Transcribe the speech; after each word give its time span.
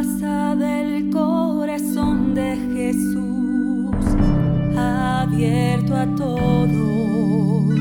casa 0.00 0.56
del 0.56 1.10
corazón 1.10 2.34
de 2.34 2.56
Jesús, 2.74 4.16
abierto 4.74 5.94
a 5.94 6.06
todos. 6.16 7.78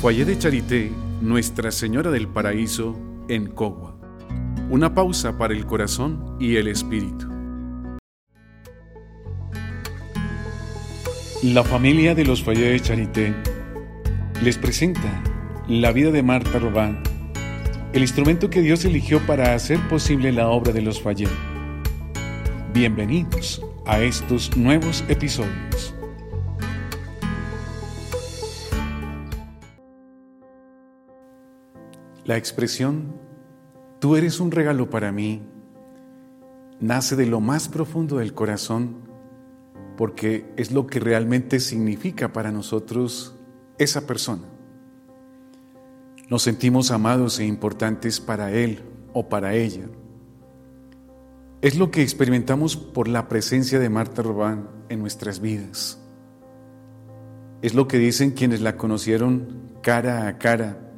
Foyer 0.00 0.26
de 0.26 0.38
Charité, 0.38 0.92
Nuestra 1.20 1.72
Señora 1.72 2.12
del 2.12 2.28
Paraíso, 2.28 2.96
en 3.28 3.48
Cogua. 3.48 3.98
Una 4.70 4.94
pausa 4.94 5.36
para 5.36 5.54
el 5.54 5.66
corazón 5.66 6.36
y 6.38 6.54
el 6.54 6.68
espíritu. 6.68 7.26
La 11.42 11.64
familia 11.64 12.14
de 12.14 12.24
los 12.24 12.44
Foyer 12.44 12.70
de 12.70 12.80
Charité 12.80 13.34
les 14.40 14.56
presenta 14.56 15.20
la 15.66 15.90
vida 15.90 16.12
de 16.12 16.22
Marta 16.22 16.60
Robán 16.60 17.05
el 17.96 18.02
instrumento 18.02 18.50
que 18.50 18.60
Dios 18.60 18.84
eligió 18.84 19.24
para 19.26 19.54
hacer 19.54 19.80
posible 19.88 20.30
la 20.30 20.50
obra 20.50 20.70
de 20.70 20.82
los 20.82 21.00
Fayet. 21.00 21.30
Bienvenidos 22.74 23.62
a 23.86 24.02
estos 24.02 24.54
nuevos 24.54 25.02
episodios. 25.08 25.94
La 32.26 32.36
expresión 32.36 33.14
Tú 33.98 34.16
eres 34.16 34.40
un 34.40 34.50
regalo 34.50 34.90
para 34.90 35.10
mí 35.10 35.42
nace 36.78 37.16
de 37.16 37.24
lo 37.24 37.40
más 37.40 37.70
profundo 37.70 38.18
del 38.18 38.34
corazón 38.34 39.08
porque 39.96 40.52
es 40.58 40.70
lo 40.70 40.86
que 40.86 41.00
realmente 41.00 41.60
significa 41.60 42.34
para 42.34 42.52
nosotros 42.52 43.38
esa 43.78 44.06
persona 44.06 44.55
nos 46.28 46.42
sentimos 46.42 46.90
amados 46.90 47.38
e 47.38 47.46
importantes 47.46 48.20
para 48.20 48.52
Él 48.52 48.82
o 49.12 49.28
para 49.28 49.54
ella. 49.54 49.84
Es 51.62 51.78
lo 51.78 51.90
que 51.90 52.02
experimentamos 52.02 52.76
por 52.76 53.08
la 53.08 53.28
presencia 53.28 53.78
de 53.78 53.88
Marta 53.88 54.22
Robán 54.22 54.68
en 54.88 55.00
nuestras 55.00 55.40
vidas. 55.40 56.00
Es 57.62 57.74
lo 57.74 57.88
que 57.88 57.98
dicen 57.98 58.32
quienes 58.32 58.60
la 58.60 58.76
conocieron 58.76 59.72
cara 59.82 60.26
a 60.26 60.38
cara 60.38 60.92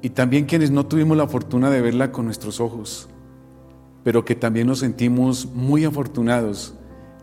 y 0.00 0.10
también 0.10 0.46
quienes 0.46 0.70
no 0.70 0.86
tuvimos 0.86 1.16
la 1.16 1.28
fortuna 1.28 1.70
de 1.70 1.80
verla 1.80 2.10
con 2.10 2.24
nuestros 2.24 2.60
ojos, 2.60 3.08
pero 4.04 4.24
que 4.24 4.34
también 4.34 4.66
nos 4.66 4.80
sentimos 4.80 5.46
muy 5.46 5.84
afortunados 5.84 6.74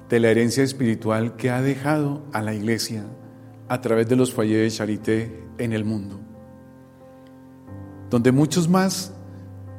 de 0.08 0.20
la 0.20 0.30
herencia 0.30 0.64
espiritual 0.64 1.36
que 1.36 1.50
ha 1.50 1.62
dejado 1.62 2.24
a 2.32 2.42
la 2.42 2.54
Iglesia 2.54 3.06
a 3.68 3.82
través 3.82 4.08
de 4.08 4.16
los 4.16 4.34
falleres 4.34 4.74
de 4.74 4.78
Charité 4.78 5.44
en 5.58 5.74
el 5.74 5.84
mundo 5.84 6.25
donde 8.10 8.32
muchos 8.32 8.68
más 8.70 9.14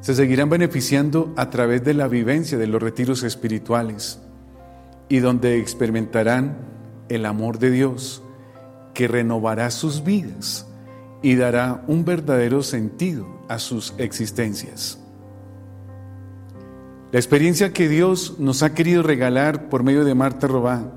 se 0.00 0.14
seguirán 0.14 0.50
beneficiando 0.50 1.32
a 1.36 1.50
través 1.50 1.84
de 1.84 1.94
la 1.94 2.08
vivencia 2.08 2.58
de 2.58 2.66
los 2.66 2.82
retiros 2.82 3.22
espirituales 3.22 4.20
y 5.08 5.18
donde 5.18 5.58
experimentarán 5.58 6.58
el 7.08 7.26
amor 7.26 7.58
de 7.58 7.70
Dios 7.70 8.22
que 8.94 9.08
renovará 9.08 9.70
sus 9.70 10.04
vidas 10.04 10.66
y 11.22 11.34
dará 11.36 11.84
un 11.86 12.04
verdadero 12.04 12.62
sentido 12.62 13.26
a 13.48 13.58
sus 13.58 13.94
existencias. 13.98 14.98
La 17.12 17.18
experiencia 17.18 17.72
que 17.72 17.88
Dios 17.88 18.36
nos 18.38 18.62
ha 18.62 18.74
querido 18.74 19.02
regalar 19.02 19.68
por 19.68 19.82
medio 19.82 20.04
de 20.04 20.14
Marta 20.14 20.46
Robá 20.46 20.92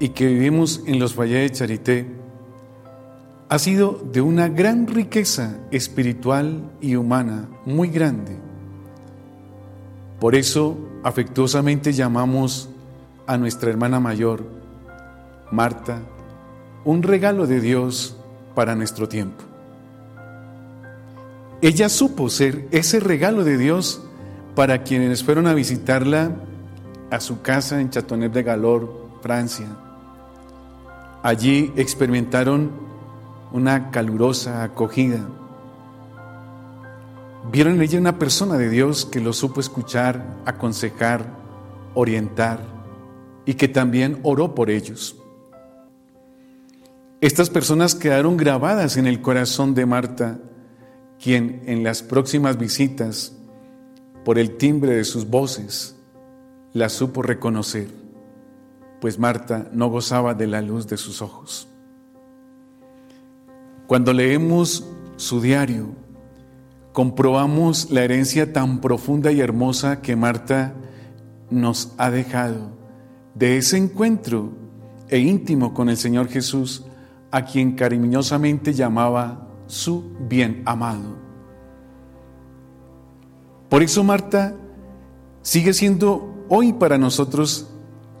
y 0.00 0.10
que 0.10 0.26
vivimos 0.26 0.82
en 0.86 0.98
los 0.98 1.18
Valles 1.18 1.50
de 1.50 1.56
Charité 1.56 2.25
ha 3.48 3.58
sido 3.58 4.00
de 4.12 4.20
una 4.20 4.48
gran 4.48 4.86
riqueza 4.86 5.56
espiritual 5.70 6.70
y 6.80 6.96
humana 6.96 7.48
muy 7.64 7.88
grande. 7.88 8.36
Por 10.18 10.34
eso 10.34 10.76
afectuosamente 11.04 11.92
llamamos 11.92 12.68
a 13.26 13.36
nuestra 13.36 13.70
hermana 13.70 14.00
mayor, 14.00 14.44
Marta, 15.52 16.00
un 16.84 17.02
regalo 17.02 17.46
de 17.46 17.60
Dios 17.60 18.16
para 18.54 18.74
nuestro 18.74 19.08
tiempo. 19.08 19.44
Ella 21.62 21.88
supo 21.88 22.28
ser 22.28 22.66
ese 22.70 23.00
regalo 23.00 23.44
de 23.44 23.58
Dios 23.58 24.02
para 24.54 24.82
quienes 24.82 25.22
fueron 25.22 25.46
a 25.46 25.54
visitarla 25.54 26.32
a 27.10 27.20
su 27.20 27.42
casa 27.42 27.80
en 27.80 27.90
Chateauneuf 27.90 28.32
de 28.32 28.42
Galor, 28.42 29.08
Francia. 29.22 29.66
Allí 31.22 31.72
experimentaron 31.76 32.70
una 33.52 33.90
calurosa 33.90 34.62
acogida. 34.62 35.20
Vieron 37.50 37.74
en 37.74 37.82
ella 37.82 37.98
una 37.98 38.18
persona 38.18 38.56
de 38.56 38.68
Dios 38.68 39.04
que 39.04 39.20
lo 39.20 39.32
supo 39.32 39.60
escuchar, 39.60 40.36
aconsejar, 40.44 41.26
orientar 41.94 42.60
y 43.44 43.54
que 43.54 43.68
también 43.68 44.18
oró 44.24 44.54
por 44.54 44.70
ellos. 44.70 45.16
Estas 47.20 47.48
personas 47.48 47.94
quedaron 47.94 48.36
grabadas 48.36 48.96
en 48.96 49.06
el 49.06 49.22
corazón 49.22 49.74
de 49.74 49.86
Marta, 49.86 50.38
quien 51.22 51.62
en 51.66 51.82
las 51.82 52.02
próximas 52.02 52.58
visitas, 52.58 53.32
por 54.24 54.38
el 54.38 54.56
timbre 54.56 54.96
de 54.96 55.04
sus 55.04 55.28
voces, 55.28 55.96
la 56.72 56.88
supo 56.88 57.22
reconocer, 57.22 57.88
pues 59.00 59.18
Marta 59.18 59.70
no 59.72 59.88
gozaba 59.88 60.34
de 60.34 60.46
la 60.46 60.60
luz 60.60 60.88
de 60.88 60.96
sus 60.96 61.22
ojos. 61.22 61.68
Cuando 63.86 64.12
leemos 64.12 64.84
su 65.16 65.40
diario, 65.40 65.90
comprobamos 66.92 67.90
la 67.90 68.02
herencia 68.02 68.52
tan 68.52 68.80
profunda 68.80 69.30
y 69.30 69.40
hermosa 69.40 70.00
que 70.00 70.16
Marta 70.16 70.74
nos 71.50 71.92
ha 71.96 72.10
dejado 72.10 72.76
de 73.34 73.58
ese 73.58 73.76
encuentro 73.76 74.52
e 75.08 75.18
íntimo 75.18 75.72
con 75.72 75.88
el 75.88 75.96
Señor 75.96 76.28
Jesús, 76.28 76.84
a 77.30 77.44
quien 77.44 77.72
cariñosamente 77.72 78.72
llamaba 78.72 79.46
su 79.66 80.16
bien 80.28 80.62
amado. 80.64 81.16
Por 83.68 83.82
eso 83.82 84.02
Marta 84.02 84.54
sigue 85.42 85.72
siendo 85.72 86.44
hoy 86.48 86.72
para 86.72 86.98
nosotros 86.98 87.68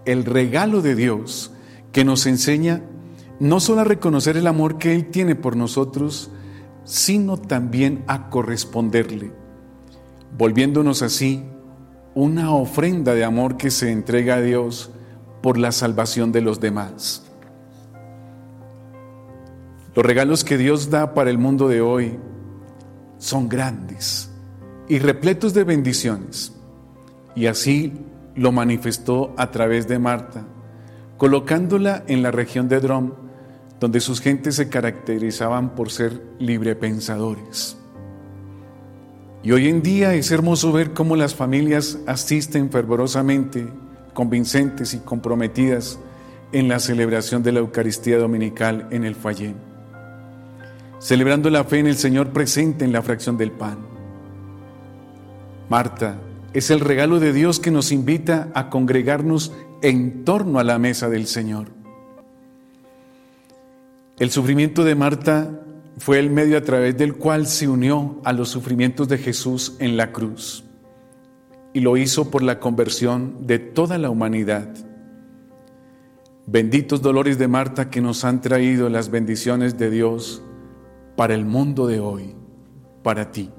el 0.04 0.24
regalo 0.24 0.82
de 0.82 0.94
Dios 0.94 1.52
que 1.92 2.04
nos 2.04 2.26
enseña 2.26 2.82
no 3.38 3.60
solo 3.60 3.82
a 3.82 3.84
reconocer 3.84 4.36
el 4.36 4.46
amor 4.46 4.78
que 4.78 4.94
Él 4.94 5.10
tiene 5.10 5.34
por 5.34 5.56
nosotros, 5.56 6.30
sino 6.84 7.36
también 7.36 8.04
a 8.06 8.30
corresponderle, 8.30 9.32
volviéndonos 10.36 11.02
así 11.02 11.44
una 12.14 12.52
ofrenda 12.52 13.14
de 13.14 13.24
amor 13.24 13.56
que 13.56 13.70
se 13.70 13.90
entrega 13.90 14.36
a 14.36 14.40
Dios 14.40 14.90
por 15.42 15.58
la 15.58 15.72
salvación 15.72 16.32
de 16.32 16.40
los 16.40 16.60
demás. 16.60 17.24
Los 19.94 20.04
regalos 20.04 20.44
que 20.44 20.58
Dios 20.58 20.90
da 20.90 21.14
para 21.14 21.30
el 21.30 21.38
mundo 21.38 21.68
de 21.68 21.80
hoy 21.80 22.18
son 23.18 23.48
grandes 23.48 24.30
y 24.88 24.98
repletos 24.98 25.54
de 25.54 25.64
bendiciones. 25.64 26.52
Y 27.34 27.46
así 27.46 27.92
lo 28.34 28.52
manifestó 28.52 29.34
a 29.36 29.50
través 29.50 29.88
de 29.88 29.98
Marta, 29.98 30.46
colocándola 31.16 32.04
en 32.06 32.22
la 32.22 32.30
región 32.30 32.68
de 32.68 32.80
Drom, 32.80 33.12
donde 33.80 34.00
sus 34.00 34.20
gentes 34.20 34.56
se 34.56 34.68
caracterizaban 34.68 35.74
por 35.74 35.90
ser 35.90 36.22
librepensadores. 36.38 37.76
Y 39.42 39.52
hoy 39.52 39.68
en 39.68 39.82
día 39.82 40.14
es 40.14 40.30
hermoso 40.30 40.72
ver 40.72 40.92
cómo 40.92 41.14
las 41.14 41.34
familias 41.34 41.98
asisten 42.06 42.70
fervorosamente, 42.70 43.68
convincentes 44.12 44.94
y 44.94 44.98
comprometidas 44.98 45.98
en 46.52 46.68
la 46.68 46.78
celebración 46.78 47.42
de 47.42 47.52
la 47.52 47.60
Eucaristía 47.60 48.18
Dominical 48.18 48.88
en 48.90 49.04
el 49.04 49.14
Fallé, 49.14 49.54
celebrando 50.98 51.50
la 51.50 51.64
fe 51.64 51.78
en 51.78 51.86
el 51.86 51.96
Señor 51.96 52.30
presente 52.30 52.84
en 52.84 52.92
la 52.92 53.02
fracción 53.02 53.36
del 53.36 53.52
pan. 53.52 53.78
Marta 55.68 56.18
es 56.52 56.70
el 56.70 56.80
regalo 56.80 57.20
de 57.20 57.32
Dios 57.32 57.60
que 57.60 57.70
nos 57.70 57.92
invita 57.92 58.48
a 58.54 58.70
congregarnos 58.70 59.52
en 59.82 60.24
torno 60.24 60.58
a 60.58 60.64
la 60.64 60.78
mesa 60.78 61.10
del 61.10 61.26
Señor. 61.26 61.75
El 64.18 64.30
sufrimiento 64.30 64.82
de 64.82 64.94
Marta 64.94 65.60
fue 65.98 66.18
el 66.18 66.30
medio 66.30 66.56
a 66.56 66.62
través 66.62 66.96
del 66.96 67.16
cual 67.16 67.46
se 67.46 67.68
unió 67.68 68.18
a 68.24 68.32
los 68.32 68.48
sufrimientos 68.48 69.08
de 69.08 69.18
Jesús 69.18 69.76
en 69.78 69.98
la 69.98 70.10
cruz 70.10 70.64
y 71.74 71.80
lo 71.80 71.98
hizo 71.98 72.30
por 72.30 72.42
la 72.42 72.58
conversión 72.58 73.46
de 73.46 73.58
toda 73.58 73.98
la 73.98 74.08
humanidad. 74.08 74.70
Benditos 76.46 77.02
dolores 77.02 77.36
de 77.36 77.46
Marta 77.46 77.90
que 77.90 78.00
nos 78.00 78.24
han 78.24 78.40
traído 78.40 78.88
las 78.88 79.10
bendiciones 79.10 79.76
de 79.76 79.90
Dios 79.90 80.42
para 81.14 81.34
el 81.34 81.44
mundo 81.44 81.86
de 81.86 82.00
hoy, 82.00 82.34
para 83.02 83.32
ti. 83.32 83.50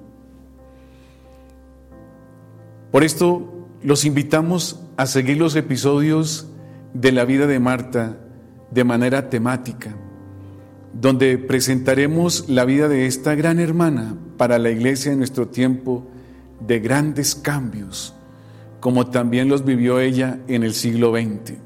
Por 2.91 3.03
esto 3.03 3.67
los 3.83 4.05
invitamos 4.05 4.81
a 4.97 5.05
seguir 5.05 5.37
los 5.37 5.55
episodios 5.55 6.49
de 6.95 7.11
la 7.11 7.25
vida 7.25 7.45
de 7.45 7.59
Marta 7.59 8.17
de 8.71 8.83
manera 8.83 9.29
temática 9.29 9.95
donde 10.93 11.37
presentaremos 11.37 12.49
la 12.49 12.65
vida 12.65 12.87
de 12.87 13.05
esta 13.05 13.35
gran 13.35 13.59
hermana 13.59 14.15
para 14.37 14.59
la 14.59 14.69
iglesia 14.69 15.11
en 15.11 15.19
nuestro 15.19 15.47
tiempo 15.47 16.03
de 16.59 16.79
grandes 16.79 17.35
cambios, 17.35 18.13
como 18.79 19.07
también 19.07 19.47
los 19.47 19.65
vivió 19.65 19.99
ella 19.99 20.39
en 20.47 20.63
el 20.63 20.73
siglo 20.73 21.11
XX. 21.11 21.57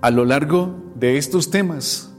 A 0.00 0.10
lo 0.10 0.24
largo 0.24 0.76
de 0.94 1.18
estos 1.18 1.50
temas 1.50 2.12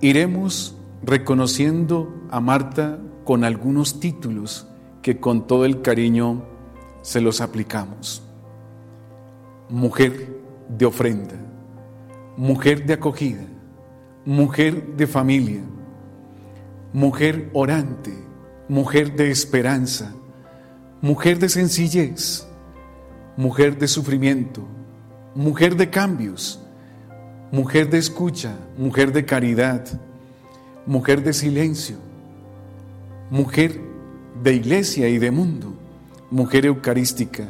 iremos 0.00 0.76
reconociendo 1.02 2.12
a 2.30 2.40
Marta 2.40 2.98
con 3.24 3.44
algunos 3.44 4.00
títulos 4.00 4.66
que 5.02 5.18
con 5.18 5.46
todo 5.46 5.64
el 5.64 5.82
cariño 5.82 6.44
se 7.02 7.20
los 7.20 7.40
aplicamos. 7.40 8.22
Mujer 9.68 10.40
de 10.68 10.86
ofrenda, 10.86 11.36
mujer 12.36 12.86
de 12.86 12.94
acogida, 12.94 13.44
mujer 14.26 14.96
de 14.96 15.06
familia, 15.06 15.60
mujer 16.92 17.48
orante, 17.52 18.12
mujer 18.68 19.14
de 19.14 19.30
esperanza, 19.30 20.12
mujer 21.00 21.38
de 21.38 21.48
sencillez, 21.48 22.44
mujer 23.36 23.78
de 23.78 23.86
sufrimiento, 23.86 24.66
mujer 25.36 25.76
de 25.76 25.90
cambios, 25.90 26.60
mujer 27.52 27.88
de 27.88 27.98
escucha, 27.98 28.58
mujer 28.76 29.12
de 29.12 29.24
caridad, 29.24 29.86
mujer 30.86 31.22
de 31.22 31.32
silencio, 31.32 31.96
mujer 33.30 33.80
de 34.42 34.54
iglesia 34.54 35.08
y 35.08 35.18
de 35.18 35.30
mundo, 35.30 35.72
mujer 36.32 36.66
eucarística, 36.66 37.44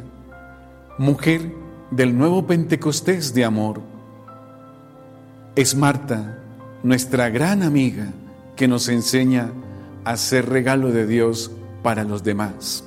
mujer 0.99 1.51
del 1.89 2.15
nuevo 2.15 2.45
Pentecostés 2.45 3.33
de 3.33 3.45
amor. 3.45 3.81
Es 5.55 5.73
Marta, 5.73 6.43
nuestra 6.83 7.29
gran 7.29 7.63
amiga, 7.63 8.13
que 8.55 8.67
nos 8.67 8.89
enseña 8.89 9.51
a 10.03 10.17
ser 10.17 10.49
regalo 10.49 10.91
de 10.91 11.05
Dios 11.05 11.51
para 11.83 12.03
los 12.03 12.23
demás. 12.23 12.83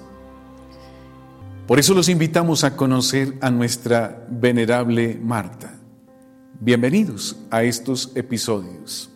Por 1.66 1.78
eso 1.78 1.94
los 1.94 2.08
invitamos 2.08 2.64
a 2.64 2.76
conocer 2.76 3.36
a 3.40 3.50
nuestra 3.50 4.26
venerable 4.28 5.18
Marta. 5.22 5.74
Bienvenidos 6.58 7.36
a 7.50 7.62
estos 7.62 8.12
episodios. 8.16 9.09